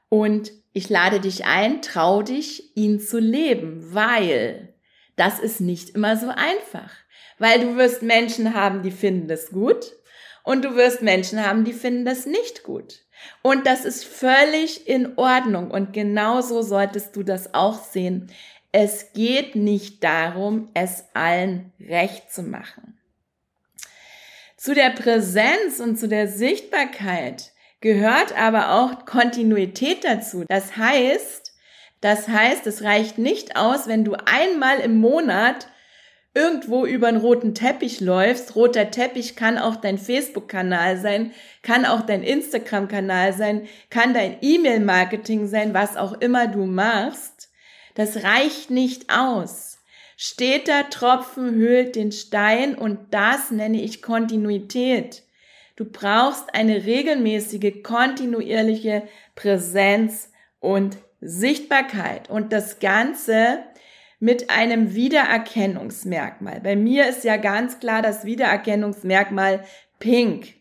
Und 0.09 0.53
ich 0.75 0.91
lade 0.91 1.21
dich 1.21 1.47
ein, 1.47 1.81
trau 1.83 2.23
dich, 2.23 2.77
ihn 2.77 3.01
zu 3.01 3.19
leben, 3.19 3.95
weil 3.95 4.75
das 5.17 5.39
ist 5.39 5.61
nicht 5.61 5.91
immer 5.91 6.17
so 6.17 6.29
einfach. 6.29 6.91
Weil 7.39 7.61
du 7.61 7.77
wirst 7.77 8.03
Menschen 8.03 8.55
haben, 8.55 8.83
die 8.83 8.91
finden 8.91 9.29
das 9.29 9.51
gut 9.51 9.93
und 10.43 10.65
du 10.65 10.75
wirst 10.75 11.01
Menschen 11.01 11.47
haben, 11.47 11.65
die 11.65 11.73
finden 11.73 12.05
das 12.05 12.27
nicht 12.27 12.65
gut. 12.65 13.05
Und 13.41 13.67
das 13.67 13.85
ist 13.85 14.05
völlig 14.05 14.89
in 14.89 15.17
Ordnung 15.17 15.71
und 15.71 15.93
genauso 15.93 16.61
solltest 16.63 17.15
du 17.15 17.23
das 17.23 17.55
auch 17.55 17.81
sehen. 17.83 18.31
Es 18.73 19.13
geht 19.13 19.55
nicht 19.55 20.03
darum, 20.03 20.71
es 20.75 21.05
allen 21.15 21.73
recht 21.79 22.33
zu 22.33 22.43
machen. 22.43 22.99
Zu 24.57 24.75
der 24.75 24.91
Präsenz 24.91 25.79
und 25.79 25.97
zu 25.99 26.09
der 26.09 26.27
Sichtbarkeit 26.27 27.53
gehört 27.85 28.35
aber 28.35 28.73
auch 28.73 29.05
Kontinuität 29.05 30.05
dazu. 30.05 30.47
Das 30.49 30.79
heißt, 30.79 31.53
das 32.01 32.29
heißt, 32.29 32.67
es 32.67 32.83
reicht 32.83 33.19
nicht 33.19 33.57
aus, 33.57 33.87
wenn 33.87 34.05
du 34.05 34.15
einmal 34.15 34.79
im 34.81 34.97
Monat 34.97 35.69
irgendwo 36.33 36.87
über 36.87 37.09
einen 37.09 37.19
roten 37.19 37.55
Teppich 37.55 38.01
läufst. 38.01 38.57
Roter 38.57 38.91
Teppich 38.91 39.37
kann 39.37 39.59
auch 39.59 39.77
dein 39.77 39.99
Facebook-Kanal 39.99 40.97
sein, 40.97 41.33
kann 41.61 41.85
auch 41.85 42.01
dein 42.01 42.23
Instagram-Kanal 42.23 43.35
sein, 43.35 43.69
kann 43.91 44.15
dein 44.15 44.39
E-Mail-Marketing 44.41 45.47
sein, 45.47 45.75
was 45.75 45.99
auch 45.99 46.15
immer 46.15 46.47
du 46.47 46.65
machst. 46.65 47.51
Das 47.97 48.25
reicht 48.25 48.71
nicht 48.71 49.11
aus. 49.15 49.77
Steter 50.17 50.89
Tropfen 50.89 51.55
hüllt 51.55 51.97
den 51.97 52.13
Stein 52.13 52.77
und 52.77 52.99
das 53.11 53.51
nenne 53.51 53.83
ich 53.83 54.01
Kontinuität. 54.01 55.23
Du 55.77 55.85
brauchst 55.85 56.55
eine 56.55 56.85
regelmäßige, 56.85 57.83
kontinuierliche 57.83 59.03
Präsenz 59.35 60.31
und 60.61 60.99
Sichtbarkeit 61.21 62.31
und 62.31 62.53
das 62.53 62.79
Ganze 62.79 63.59
mit 64.21 64.51
einem 64.51 64.95
Wiedererkennungsmerkmal. 64.95 66.61
Bei 66.61 66.77
mir 66.77 67.09
ist 67.09 67.25
ja 67.25 67.37
ganz 67.37 67.81
klar 67.81 68.03
das 68.03 68.25
Wiedererkennungsmerkmal 68.25 69.65
pink. 69.99 70.55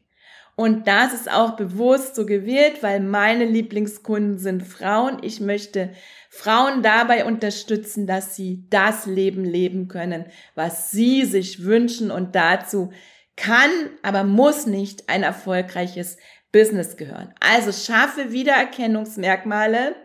Und 0.56 0.88
das 0.88 1.14
ist 1.14 1.32
auch 1.32 1.56
bewusst 1.56 2.16
so 2.16 2.26
gewählt, 2.26 2.84
weil 2.84 3.00
meine 3.00 3.46
Lieblingskunden 3.46 4.38
sind 4.38 4.62
Frauen. 4.64 5.18
Ich 5.22 5.40
möchte 5.40 5.90
Frauen 6.30 6.84
dabei 6.84 7.26
unterstützen, 7.26 8.06
dass 8.06 8.36
sie 8.36 8.66
das 8.70 9.06
Leben 9.06 9.44
leben 9.44 9.88
können, 9.88 10.26
was 10.54 10.92
sie 10.92 11.26
sich 11.26 11.64
wünschen 11.64 12.12
und 12.12 12.36
dazu 12.36 12.92
kann, 13.36 13.70
aber 14.02 14.24
muss 14.24 14.66
nicht 14.66 15.10
ein 15.10 15.24
erfolgreiches 15.24 16.18
Business 16.52 16.98
gehören. 16.98 17.34
Also 17.40 17.72
schaffe 17.72 18.32
Wiedererkennungsmerkmale. 18.32 19.96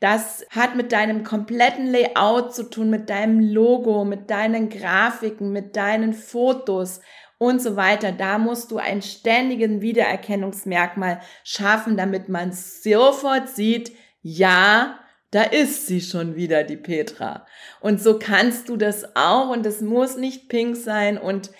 Das 0.00 0.44
hat 0.50 0.76
mit 0.76 0.92
deinem 0.92 1.24
kompletten 1.24 1.90
Layout 1.90 2.54
zu 2.54 2.64
tun, 2.64 2.90
mit 2.90 3.08
deinem 3.08 3.40
Logo, 3.40 4.04
mit 4.04 4.30
deinen 4.30 4.68
Grafiken, 4.68 5.50
mit 5.50 5.76
deinen 5.76 6.12
Fotos 6.12 7.00
und 7.38 7.62
so 7.62 7.76
weiter. 7.76 8.12
Da 8.12 8.38
musst 8.38 8.70
du 8.70 8.76
ein 8.76 9.00
ständigen 9.00 9.80
Wiedererkennungsmerkmal 9.80 11.20
schaffen, 11.42 11.96
damit 11.96 12.28
man 12.28 12.52
sofort 12.52 13.48
sieht, 13.48 13.92
ja, 14.20 14.98
da 15.30 15.42
ist 15.42 15.86
sie 15.86 16.00
schon 16.00 16.36
wieder, 16.36 16.64
die 16.64 16.76
Petra. 16.76 17.46
Und 17.80 18.00
so 18.00 18.18
kannst 18.18 18.68
du 18.68 18.76
das 18.76 19.16
auch 19.16 19.48
und 19.48 19.66
es 19.66 19.80
muss 19.80 20.16
nicht 20.16 20.48
pink 20.48 20.76
sein 20.76 21.18
und 21.18 21.50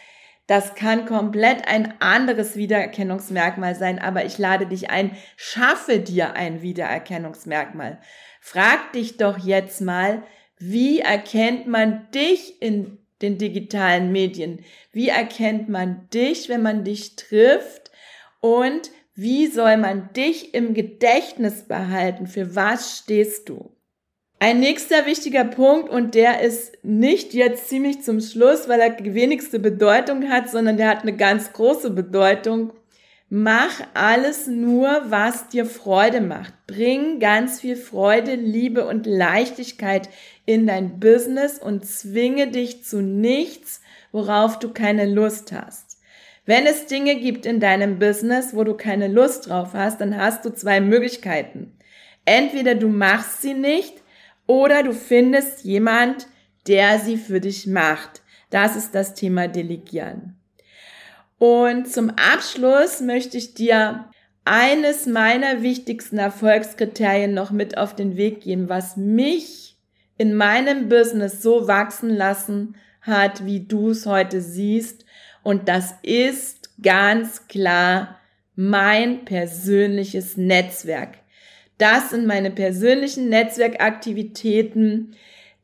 das 0.47 0.75
kann 0.75 1.07
komplett 1.07 1.67
ein 1.67 1.95
anderes 2.01 2.57
Wiedererkennungsmerkmal 2.57 3.75
sein, 3.75 3.99
aber 3.99 4.25
ich 4.25 4.37
lade 4.37 4.67
dich 4.67 4.91
ein, 4.91 5.17
schaffe 5.37 6.01
dir 6.01 6.35
ein 6.35 6.61
Wiedererkennungsmerkmal. 6.61 7.99
Frag 8.41 8.93
dich 8.93 9.17
doch 9.17 9.39
jetzt 9.39 9.81
mal, 9.81 10.23
wie 10.59 11.01
erkennt 11.01 11.67
man 11.67 12.11
dich 12.11 12.61
in 12.61 12.99
den 13.23 13.39
digitalen 13.39 14.13
Medien? 14.13 14.65
Wie 14.93 15.09
erkennt 15.09 15.69
man 15.69 16.09
dich, 16.11 16.49
wenn 16.49 16.63
man 16.63 16.85
dich 16.85 17.17
trifft? 17.17 17.91
Und 18.41 18.91
wie 19.15 19.47
soll 19.47 19.79
man 19.79 20.13
dich 20.13 20.53
im 20.55 20.75
Gedächtnis 20.75 21.67
behalten? 21.67 22.27
Für 22.27 22.55
was 22.55 22.99
stehst 22.99 23.49
du? 23.49 23.74
Ein 24.41 24.61
nächster 24.61 25.07
wichtiger 25.07 25.45
Punkt, 25.45 25.89
und 25.89 26.15
der 26.15 26.41
ist 26.41 26.77
nicht 26.83 27.33
jetzt 27.35 27.69
ziemlich 27.69 28.03
zum 28.03 28.21
Schluss, 28.21 28.69
weil 28.69 28.81
er 28.81 28.97
wenigste 29.15 29.59
Bedeutung 29.59 30.29
hat, 30.29 30.51
sondern 30.51 30.77
der 30.77 30.89
hat 30.89 31.03
eine 31.03 31.17
ganz 31.17 31.53
große 31.53 31.91
Bedeutung. 31.91 32.73
Mach 33.31 33.81
alles 33.95 34.47
nur, 34.47 35.07
was 35.09 35.49
dir 35.49 35.65
Freude 35.65 36.21
macht. 36.21 36.53
Bring 36.67 37.21
ganz 37.21 37.61
viel 37.61 37.75
Freude, 37.75 38.35
Liebe 38.35 38.87
und 38.87 39.07
Leichtigkeit 39.07 40.11
in 40.45 40.67
dein 40.67 41.01
Business 41.01 41.59
und 41.59 41.87
zwinge 41.87 42.49
dich 42.49 42.85
zu 42.85 43.01
nichts, 43.01 43.81
worauf 44.13 44.59
du 44.59 44.73
keine 44.73 45.07
Lust 45.07 45.53
hast. 45.53 45.99
Wenn 46.47 46.67
es 46.67 46.87
Dinge 46.87 47.17
gibt 47.17 47.47
in 47.47 47.59
deinem 47.59 47.99
Business, 47.99 48.55
wo 48.55 48.63
du 48.65 48.75
keine 48.75 49.09
Lust 49.09 49.49
drauf 49.49 49.71
hast, 49.73 50.03
dann 50.03 50.17
hast 50.17 50.45
du 50.45 50.51
zwei 50.53 50.81
Möglichkeiten. 50.81 51.73
Entweder 52.27 52.75
du 52.75 52.89
machst 52.89 53.41
sie 53.41 53.55
nicht 53.55 54.04
oder 54.47 54.83
du 54.83 54.93
findest 54.93 55.65
jemand, 55.65 56.27
der 56.67 56.99
sie 56.99 57.17
für 57.17 57.41
dich 57.41 57.67
macht. 57.67 58.23
Das 58.51 58.77
ist 58.77 58.95
das 58.95 59.15
Thema 59.15 59.49
Delegieren. 59.49 60.37
Und 61.39 61.89
zum 61.89 62.11
Abschluss 62.11 63.01
möchte 63.01 63.37
ich 63.37 63.55
dir 63.55 64.07
eines 64.45 65.07
meiner 65.07 65.63
wichtigsten 65.63 66.19
Erfolgskriterien 66.19 67.35
noch 67.35 67.51
mit 67.51 67.79
auf 67.79 67.97
den 67.97 68.17
Weg 68.17 68.43
geben, 68.43 68.69
was 68.69 68.97
mich 68.97 69.77
in 70.19 70.35
meinem 70.35 70.89
Business 70.89 71.43
so 71.43 71.67
wachsen 71.67 72.11
lassen 72.11 72.77
hat, 73.01 73.45
wie 73.45 73.61
du 73.61 73.91
es 73.91 74.07
heute 74.07 74.41
siehst. 74.41 75.05
Und 75.43 75.69
das 75.69 75.95
ist 76.03 76.71
ganz 76.83 77.49
klar 77.49 78.19
mein 78.55 79.25
persönliches 79.25 80.37
Netzwerk. 80.37 81.19
Das 81.79 82.11
sind 82.11 82.27
meine 82.27 82.51
persönlichen 82.51 83.29
Netzwerkaktivitäten, 83.29 85.17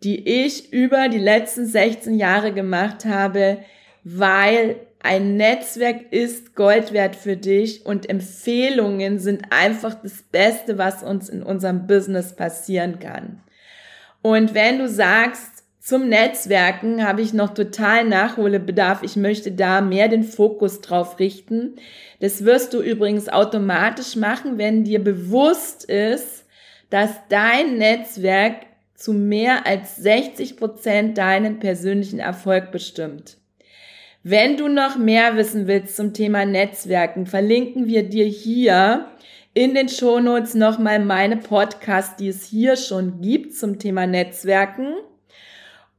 die 0.03 0.45
ich 0.45 0.73
über 0.73 1.09
die 1.09 1.19
letzten 1.19 1.67
16 1.67 2.19
Jahre 2.19 2.53
gemacht 2.53 3.05
habe, 3.05 3.59
weil 4.03 4.77
ein 5.03 5.37
Netzwerk 5.37 6.13
ist 6.13 6.55
Gold 6.55 6.93
wert 6.93 7.17
für 7.17 7.37
dich 7.37 7.87
und 7.87 8.09
Empfehlungen 8.09 9.19
sind 9.19 9.45
einfach 9.51 9.95
das 9.95 10.23
Beste, 10.23 10.79
was 10.79 11.03
uns 11.03 11.29
in 11.29 11.43
unserem 11.43 11.87
Business 11.87 12.35
passieren 12.35 12.99
kann. 12.99 13.41
Und 14.21 14.53
wenn 14.53 14.79
du 14.79 14.89
sagst, 14.89 15.60
zum 15.81 16.11
Netzwerken 16.11 17.07
habe 17.07 17.23
ich 17.23 17.33
noch 17.33 17.55
total 17.55 18.05
Nachholbedarf. 18.05 19.03
Ich 19.03 19.17
möchte 19.17 19.51
da 19.51 19.81
mehr 19.81 20.09
den 20.09 20.25
Fokus 20.25 20.83
drauf 20.83 21.19
richten. 21.19 21.77
Das 22.21 22.45
wirst 22.45 22.75
du 22.75 22.83
übrigens 22.83 23.31
automatisch 23.31 24.15
machen, 24.15 24.59
wenn 24.59 24.85
dir 24.85 25.03
bewusst 25.03 25.85
ist, 25.85 26.45
dass 26.91 27.11
dein 27.31 27.79
Netzwerk 27.79 28.67
zu 28.95 29.15
mehr 29.15 29.67
als 29.67 29.97
60 29.97 30.59
Prozent 30.59 31.17
deinen 31.17 31.59
persönlichen 31.59 32.19
Erfolg 32.19 32.71
bestimmt. 32.73 33.39
Wenn 34.23 34.59
du 34.59 34.69
noch 34.69 34.99
mehr 34.99 35.39
wissen 35.39 35.67
willst 35.67 35.97
zum 35.97 36.13
Thema 36.13 36.45
Netzwerken, 36.45 37.25
verlinken 37.25 37.87
wir 37.87 38.03
dir 38.03 38.27
hier 38.27 39.07
in 39.55 39.75
den 39.75 39.89
Shownotes 39.89 40.55
nochmal 40.55 40.99
meine 40.99 41.39
Podcasts, 41.39 42.17
die 42.17 42.29
es 42.29 42.45
hier 42.45 42.77
schon 42.77 43.23
gibt 43.23 43.55
zum 43.55 43.79
Thema 43.79 44.07
Netzwerken. 44.07 44.93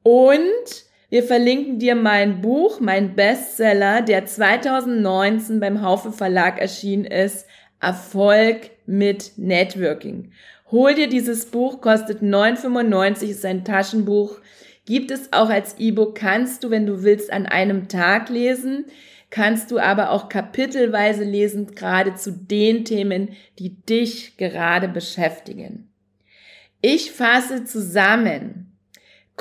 Und 0.04 0.86
wir 1.10 1.24
verlinken 1.24 1.78
dir 1.78 1.96
mein 1.96 2.42
Buch, 2.42 2.80
mein 2.80 3.16
Bestseller, 3.16 4.02
der 4.02 4.26
2019 4.26 5.60
beim 5.60 5.82
Haufe 5.82 6.12
Verlag 6.12 6.60
erschienen 6.60 7.06
ist, 7.06 7.46
Erfolg 7.82 8.72
mit 8.86 9.34
Networking. 9.38 10.32
Hol 10.72 10.94
dir 10.96 11.10
dieses 11.10 11.48
Buch, 11.48 11.82
kostet 11.82 12.22
9,95, 12.22 13.24
ist 13.26 13.46
ein 13.46 13.66
Taschenbuch. 13.66 14.38
Gibt 14.86 15.12
es 15.12 15.34
auch 15.34 15.50
als 15.50 15.76
E-Book, 15.80 16.16
kannst 16.16 16.64
du, 16.64 16.70
wenn 16.70 16.86
du 16.86 17.04
willst, 17.04 17.32
an 17.32 17.46
einem 17.46 17.88
Tag 17.88 18.30
lesen. 18.30 18.86
Kannst 19.30 19.72
du 19.72 19.80
aber 19.80 20.12
auch 20.12 20.30
kapitelweise 20.30 21.24
lesen, 21.24 21.74
gerade 21.76 22.16
zu 22.16 22.32
den 22.32 22.86
Themen, 22.86 23.30
die 23.60 23.82
dich 23.82 24.38
gerade 24.38 24.88
beschäftigen. 24.88 25.90
Ich 26.82 27.12
fasse 27.12 27.64
zusammen. 27.64 28.51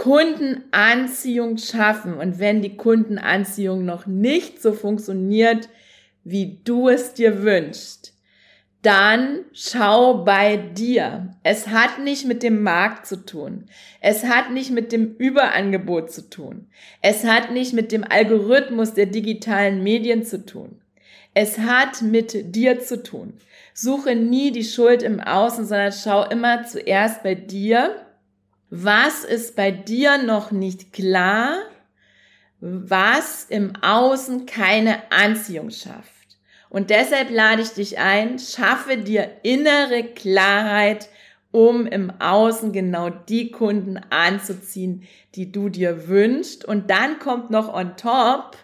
Kundenanziehung 0.01 1.59
schaffen. 1.59 2.15
Und 2.15 2.39
wenn 2.39 2.63
die 2.63 2.75
Kundenanziehung 2.75 3.85
noch 3.85 4.07
nicht 4.07 4.63
so 4.63 4.73
funktioniert, 4.73 5.69
wie 6.25 6.59
du 6.65 6.89
es 6.89 7.13
dir 7.13 7.43
wünschst, 7.43 8.15
dann 8.81 9.41
schau 9.53 10.25
bei 10.25 10.57
dir. 10.57 11.37
Es 11.43 11.69
hat 11.69 11.99
nicht 12.03 12.25
mit 12.25 12.43
dem 12.43 12.63
Markt 12.63 13.07
zu 13.07 13.27
tun. 13.27 13.67
Es 14.01 14.25
hat 14.25 14.53
nicht 14.53 14.71
mit 14.71 14.91
dem 14.91 15.17
Überangebot 15.17 16.11
zu 16.11 16.31
tun. 16.31 16.69
Es 17.03 17.25
hat 17.25 17.51
nicht 17.51 17.75
mit 17.75 17.93
dem 17.93 18.03
Algorithmus 18.03 18.95
der 18.95 19.05
digitalen 19.05 19.83
Medien 19.83 20.25
zu 20.25 20.47
tun. 20.47 20.81
Es 21.35 21.59
hat 21.59 22.01
mit 22.01 22.57
dir 22.57 22.81
zu 22.81 23.03
tun. 23.03 23.35
Suche 23.75 24.15
nie 24.15 24.51
die 24.51 24.65
Schuld 24.65 25.03
im 25.03 25.21
Außen, 25.21 25.67
sondern 25.67 25.93
schau 25.93 26.25
immer 26.25 26.65
zuerst 26.65 27.23
bei 27.23 27.35
dir 27.35 28.07
was 28.71 29.25
ist 29.25 29.57
bei 29.57 29.71
dir 29.73 30.23
noch 30.23 30.53
nicht 30.53 30.93
klar, 30.93 31.59
was 32.61 33.45
im 33.49 33.73
Außen 33.83 34.47
keine 34.47 35.11
Anziehung 35.11 35.71
schafft. 35.71 36.21
Und 36.69 36.91
deshalb 36.91 37.31
lade 37.31 37.63
ich 37.63 37.71
dich 37.71 37.99
ein, 37.99 38.39
schaffe 38.39 38.97
dir 38.97 39.29
innere 39.43 40.05
Klarheit, 40.05 41.09
um 41.51 41.85
im 41.87 42.13
Außen 42.21 42.73
genau 42.73 43.11
die 43.11 43.51
Kunden 43.51 43.99
anzuziehen, 44.11 45.03
die 45.35 45.51
du 45.51 45.69
dir 45.69 46.07
wünschst. 46.07 46.65
Und 46.65 46.91
dann 46.91 47.19
kommt 47.19 47.51
noch 47.51 47.75
on 47.75 47.97
top, 47.97 48.57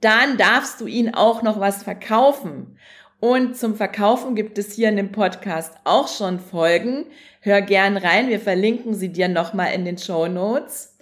dann 0.00 0.36
darfst 0.36 0.80
du 0.80 0.86
ihnen 0.86 1.14
auch 1.14 1.42
noch 1.42 1.60
was 1.60 1.84
verkaufen. 1.84 2.76
Und 3.20 3.56
zum 3.56 3.76
Verkaufen 3.76 4.34
gibt 4.34 4.58
es 4.58 4.72
hier 4.72 4.88
in 4.88 4.96
dem 4.96 5.12
Podcast 5.12 5.74
auch 5.84 6.08
schon 6.08 6.40
Folgen. 6.40 7.06
Hör 7.48 7.62
gern 7.62 7.96
rein, 7.96 8.28
wir 8.28 8.40
verlinken 8.40 8.92
sie 8.92 9.08
dir 9.08 9.26
nochmal 9.26 9.72
in 9.72 9.86
den 9.86 9.96
Show 9.96 10.28
Notes. 10.28 10.98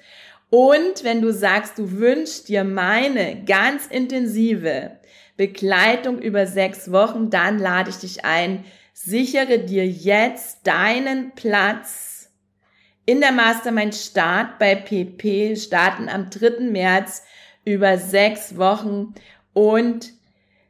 Und 0.48 1.02
wenn 1.02 1.20
du 1.20 1.32
sagst, 1.32 1.76
du 1.76 1.90
wünschst 1.98 2.48
dir 2.48 2.62
meine 2.62 3.42
ganz 3.44 3.88
intensive 3.88 4.92
Begleitung 5.36 6.20
über 6.20 6.46
sechs 6.46 6.92
Wochen, 6.92 7.30
dann 7.30 7.58
lade 7.58 7.90
ich 7.90 7.96
dich 7.96 8.24
ein, 8.24 8.64
sichere 8.92 9.58
dir 9.58 9.88
jetzt 9.88 10.68
deinen 10.68 11.32
Platz 11.32 12.30
in 13.06 13.20
der 13.20 13.32
Mastermind 13.32 13.96
Start 13.96 14.60
bei 14.60 14.76
PP, 14.76 15.56
starten 15.56 16.08
am 16.08 16.30
3. 16.30 16.60
März 16.70 17.24
über 17.64 17.98
sechs 17.98 18.56
Wochen 18.56 19.14
und 19.52 20.12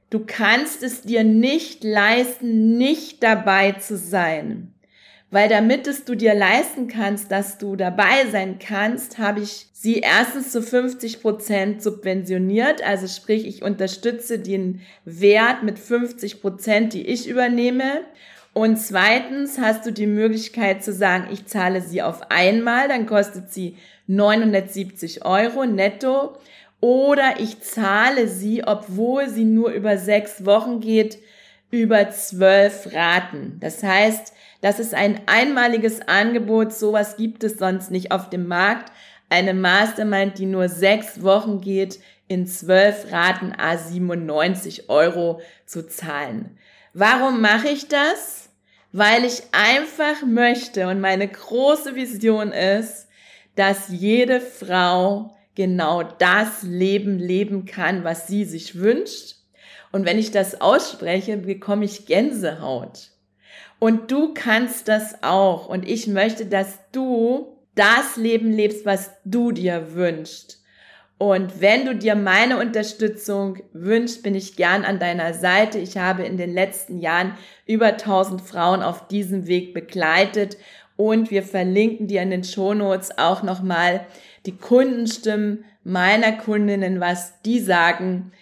Du 0.08 0.24
kannst 0.24 0.84
es 0.84 1.02
dir 1.02 1.24
nicht 1.24 1.82
leisten, 1.82 2.78
nicht 2.78 3.24
dabei 3.24 3.72
zu 3.72 3.96
sein. 3.96 4.72
Weil 5.36 5.50
damit 5.50 5.86
es 5.86 6.06
du 6.06 6.14
dir 6.14 6.34
leisten 6.34 6.88
kannst, 6.88 7.30
dass 7.30 7.58
du 7.58 7.76
dabei 7.76 8.24
sein 8.32 8.58
kannst, 8.58 9.18
habe 9.18 9.40
ich 9.40 9.66
sie 9.70 9.98
erstens 9.98 10.50
zu 10.50 10.62
50 10.62 11.20
Prozent 11.20 11.82
subventioniert. 11.82 12.82
Also 12.82 13.06
sprich, 13.06 13.46
ich 13.46 13.62
unterstütze 13.62 14.38
den 14.38 14.80
Wert 15.04 15.62
mit 15.62 15.78
50 15.78 16.40
Prozent, 16.40 16.94
die 16.94 17.06
ich 17.06 17.28
übernehme. 17.28 18.00
Und 18.54 18.78
zweitens 18.78 19.58
hast 19.58 19.84
du 19.84 19.92
die 19.92 20.06
Möglichkeit 20.06 20.82
zu 20.82 20.94
sagen, 20.94 21.28
ich 21.30 21.44
zahle 21.44 21.82
sie 21.82 22.00
auf 22.00 22.30
einmal, 22.30 22.88
dann 22.88 23.04
kostet 23.04 23.52
sie 23.52 23.76
970 24.06 25.26
Euro 25.26 25.66
netto 25.66 26.38
oder 26.80 27.40
ich 27.40 27.60
zahle 27.60 28.26
sie, 28.28 28.64
obwohl 28.64 29.28
sie 29.28 29.44
nur 29.44 29.68
über 29.72 29.98
sechs 29.98 30.46
Wochen 30.46 30.80
geht, 30.80 31.18
über 31.76 32.10
zwölf 32.10 32.92
Raten. 32.92 33.58
Das 33.60 33.82
heißt, 33.82 34.32
das 34.60 34.80
ist 34.80 34.94
ein 34.94 35.20
einmaliges 35.26 36.00
Angebot. 36.08 36.72
Sowas 36.72 37.16
gibt 37.16 37.44
es 37.44 37.58
sonst 37.58 37.90
nicht 37.90 38.12
auf 38.12 38.30
dem 38.30 38.48
Markt. 38.48 38.90
Eine 39.28 39.54
Mastermind, 39.54 40.38
die 40.38 40.46
nur 40.46 40.68
sechs 40.68 41.22
Wochen 41.22 41.60
geht, 41.60 42.00
in 42.28 42.46
zwölf 42.46 43.12
Raten 43.12 43.52
a 43.56 43.76
97 43.76 44.88
Euro 44.88 45.40
zu 45.64 45.86
zahlen. 45.86 46.58
Warum 46.94 47.40
mache 47.40 47.68
ich 47.68 47.88
das? 47.88 48.48
Weil 48.92 49.24
ich 49.24 49.42
einfach 49.52 50.22
möchte 50.26 50.88
und 50.88 51.00
meine 51.00 51.28
große 51.28 51.94
Vision 51.94 52.52
ist, 52.52 53.08
dass 53.54 53.88
jede 53.88 54.40
Frau 54.40 55.36
genau 55.54 56.02
das 56.02 56.62
Leben 56.62 57.18
leben 57.18 57.64
kann, 57.64 58.04
was 58.04 58.26
sie 58.26 58.44
sich 58.44 58.78
wünscht. 58.78 59.35
Und 59.92 60.04
wenn 60.04 60.18
ich 60.18 60.30
das 60.30 60.60
ausspreche, 60.60 61.36
bekomme 61.36 61.84
ich 61.84 62.06
Gänsehaut. 62.06 63.10
Und 63.78 64.10
du 64.10 64.34
kannst 64.34 64.88
das 64.88 65.22
auch. 65.22 65.68
Und 65.68 65.88
ich 65.88 66.06
möchte, 66.06 66.46
dass 66.46 66.78
du 66.92 67.56
das 67.74 68.16
Leben 68.16 68.50
lebst, 68.52 68.86
was 68.86 69.10
du 69.24 69.52
dir 69.52 69.94
wünschst. 69.94 70.62
Und 71.18 71.62
wenn 71.62 71.86
du 71.86 71.94
dir 71.94 72.14
meine 72.14 72.58
Unterstützung 72.58 73.58
wünschst, 73.72 74.22
bin 74.22 74.34
ich 74.34 74.56
gern 74.56 74.84
an 74.84 74.98
deiner 74.98 75.32
Seite. 75.32 75.78
Ich 75.78 75.96
habe 75.96 76.24
in 76.24 76.36
den 76.36 76.52
letzten 76.52 76.98
Jahren 76.98 77.32
über 77.66 77.86
1000 77.86 78.42
Frauen 78.42 78.82
auf 78.82 79.08
diesem 79.08 79.46
Weg 79.46 79.72
begleitet 79.72 80.58
und 80.96 81.30
wir 81.30 81.42
verlinken 81.42 82.06
dir 82.06 82.22
in 82.22 82.30
den 82.30 82.44
Shownotes 82.44 83.18
auch 83.18 83.42
nochmal 83.42 84.06
die 84.46 84.56
Kundenstimmen 84.56 85.64
meiner 85.84 86.32
Kundinnen, 86.32 87.00
was 87.00 87.40
die 87.42 87.60
sagen, 87.60 88.32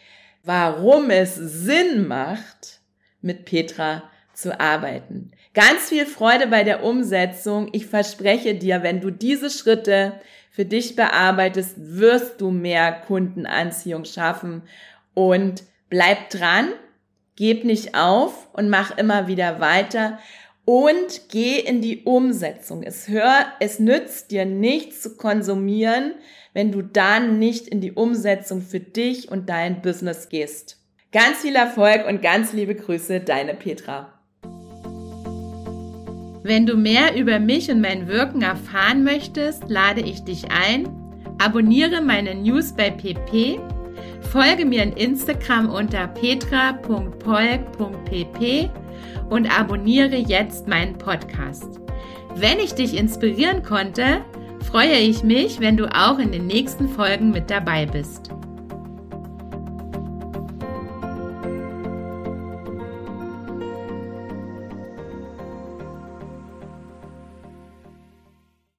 warum 0.44 1.10
es 1.10 1.34
Sinn 1.34 2.06
macht, 2.06 2.80
mit 3.20 3.46
Petra 3.46 4.04
zu 4.34 4.60
arbeiten. 4.60 5.32
Ganz 5.54 5.88
viel 5.88 6.06
Freude 6.06 6.48
bei 6.48 6.64
der 6.64 6.84
Umsetzung. 6.84 7.68
Ich 7.72 7.86
verspreche 7.86 8.54
dir, 8.54 8.82
wenn 8.82 9.00
du 9.00 9.10
diese 9.10 9.50
Schritte 9.50 10.20
für 10.50 10.64
dich 10.64 10.96
bearbeitest, 10.96 11.74
wirst 11.78 12.40
du 12.40 12.50
mehr 12.50 12.92
Kundenanziehung 12.92 14.04
schaffen 14.04 14.62
und 15.14 15.64
bleib 15.88 16.30
dran, 16.30 16.68
gib 17.36 17.64
nicht 17.64 17.94
auf 17.94 18.48
und 18.52 18.68
mach 18.68 18.96
immer 18.98 19.26
wieder 19.26 19.60
weiter 19.60 20.18
und 20.64 21.28
geh 21.30 21.58
in 21.58 21.80
die 21.80 22.02
Umsetzung. 22.04 22.82
Es 22.82 23.08
hör, 23.08 23.46
es 23.60 23.78
nützt 23.78 24.30
dir 24.30 24.44
nichts 24.44 25.02
zu 25.02 25.16
konsumieren, 25.16 26.14
wenn 26.54 26.72
du 26.72 26.80
dann 26.82 27.38
nicht 27.38 27.68
in 27.68 27.82
die 27.82 27.92
Umsetzung 27.92 28.62
für 28.62 28.80
dich 28.80 29.30
und 29.30 29.50
dein 29.50 29.82
Business 29.82 30.30
gehst. 30.30 30.78
Ganz 31.12 31.42
viel 31.42 31.56
Erfolg 31.56 32.06
und 32.08 32.22
ganz 32.22 32.54
liebe 32.54 32.74
Grüße, 32.74 33.20
deine 33.20 33.52
Petra. 33.54 34.14
Wenn 36.42 36.66
du 36.66 36.76
mehr 36.76 37.16
über 37.16 37.38
mich 37.38 37.70
und 37.70 37.80
mein 37.80 38.06
Wirken 38.06 38.42
erfahren 38.42 39.02
möchtest, 39.04 39.66
lade 39.68 40.00
ich 40.00 40.24
dich 40.24 40.50
ein, 40.50 40.88
abonniere 41.38 42.02
meine 42.02 42.34
News 42.34 42.74
bei 42.74 42.90
PP, 42.90 43.58
folge 44.20 44.66
mir 44.66 44.82
in 44.82 44.92
Instagram 44.92 45.70
unter 45.70 46.08
petra.polk.pp 46.08 48.70
und 49.30 49.58
abonniere 49.58 50.16
jetzt 50.16 50.68
meinen 50.68 50.98
Podcast. 50.98 51.80
Wenn 52.34 52.58
ich 52.58 52.74
dich 52.74 52.94
inspirieren 52.96 53.62
konnte, 53.62 54.22
freue 54.64 54.98
ich 54.98 55.22
mich, 55.22 55.60
wenn 55.60 55.76
du 55.76 55.86
auch 55.94 56.18
in 56.18 56.32
den 56.32 56.46
nächsten 56.46 56.88
Folgen 56.88 57.30
mit 57.30 57.50
dabei 57.50 57.86
bist. 57.86 58.30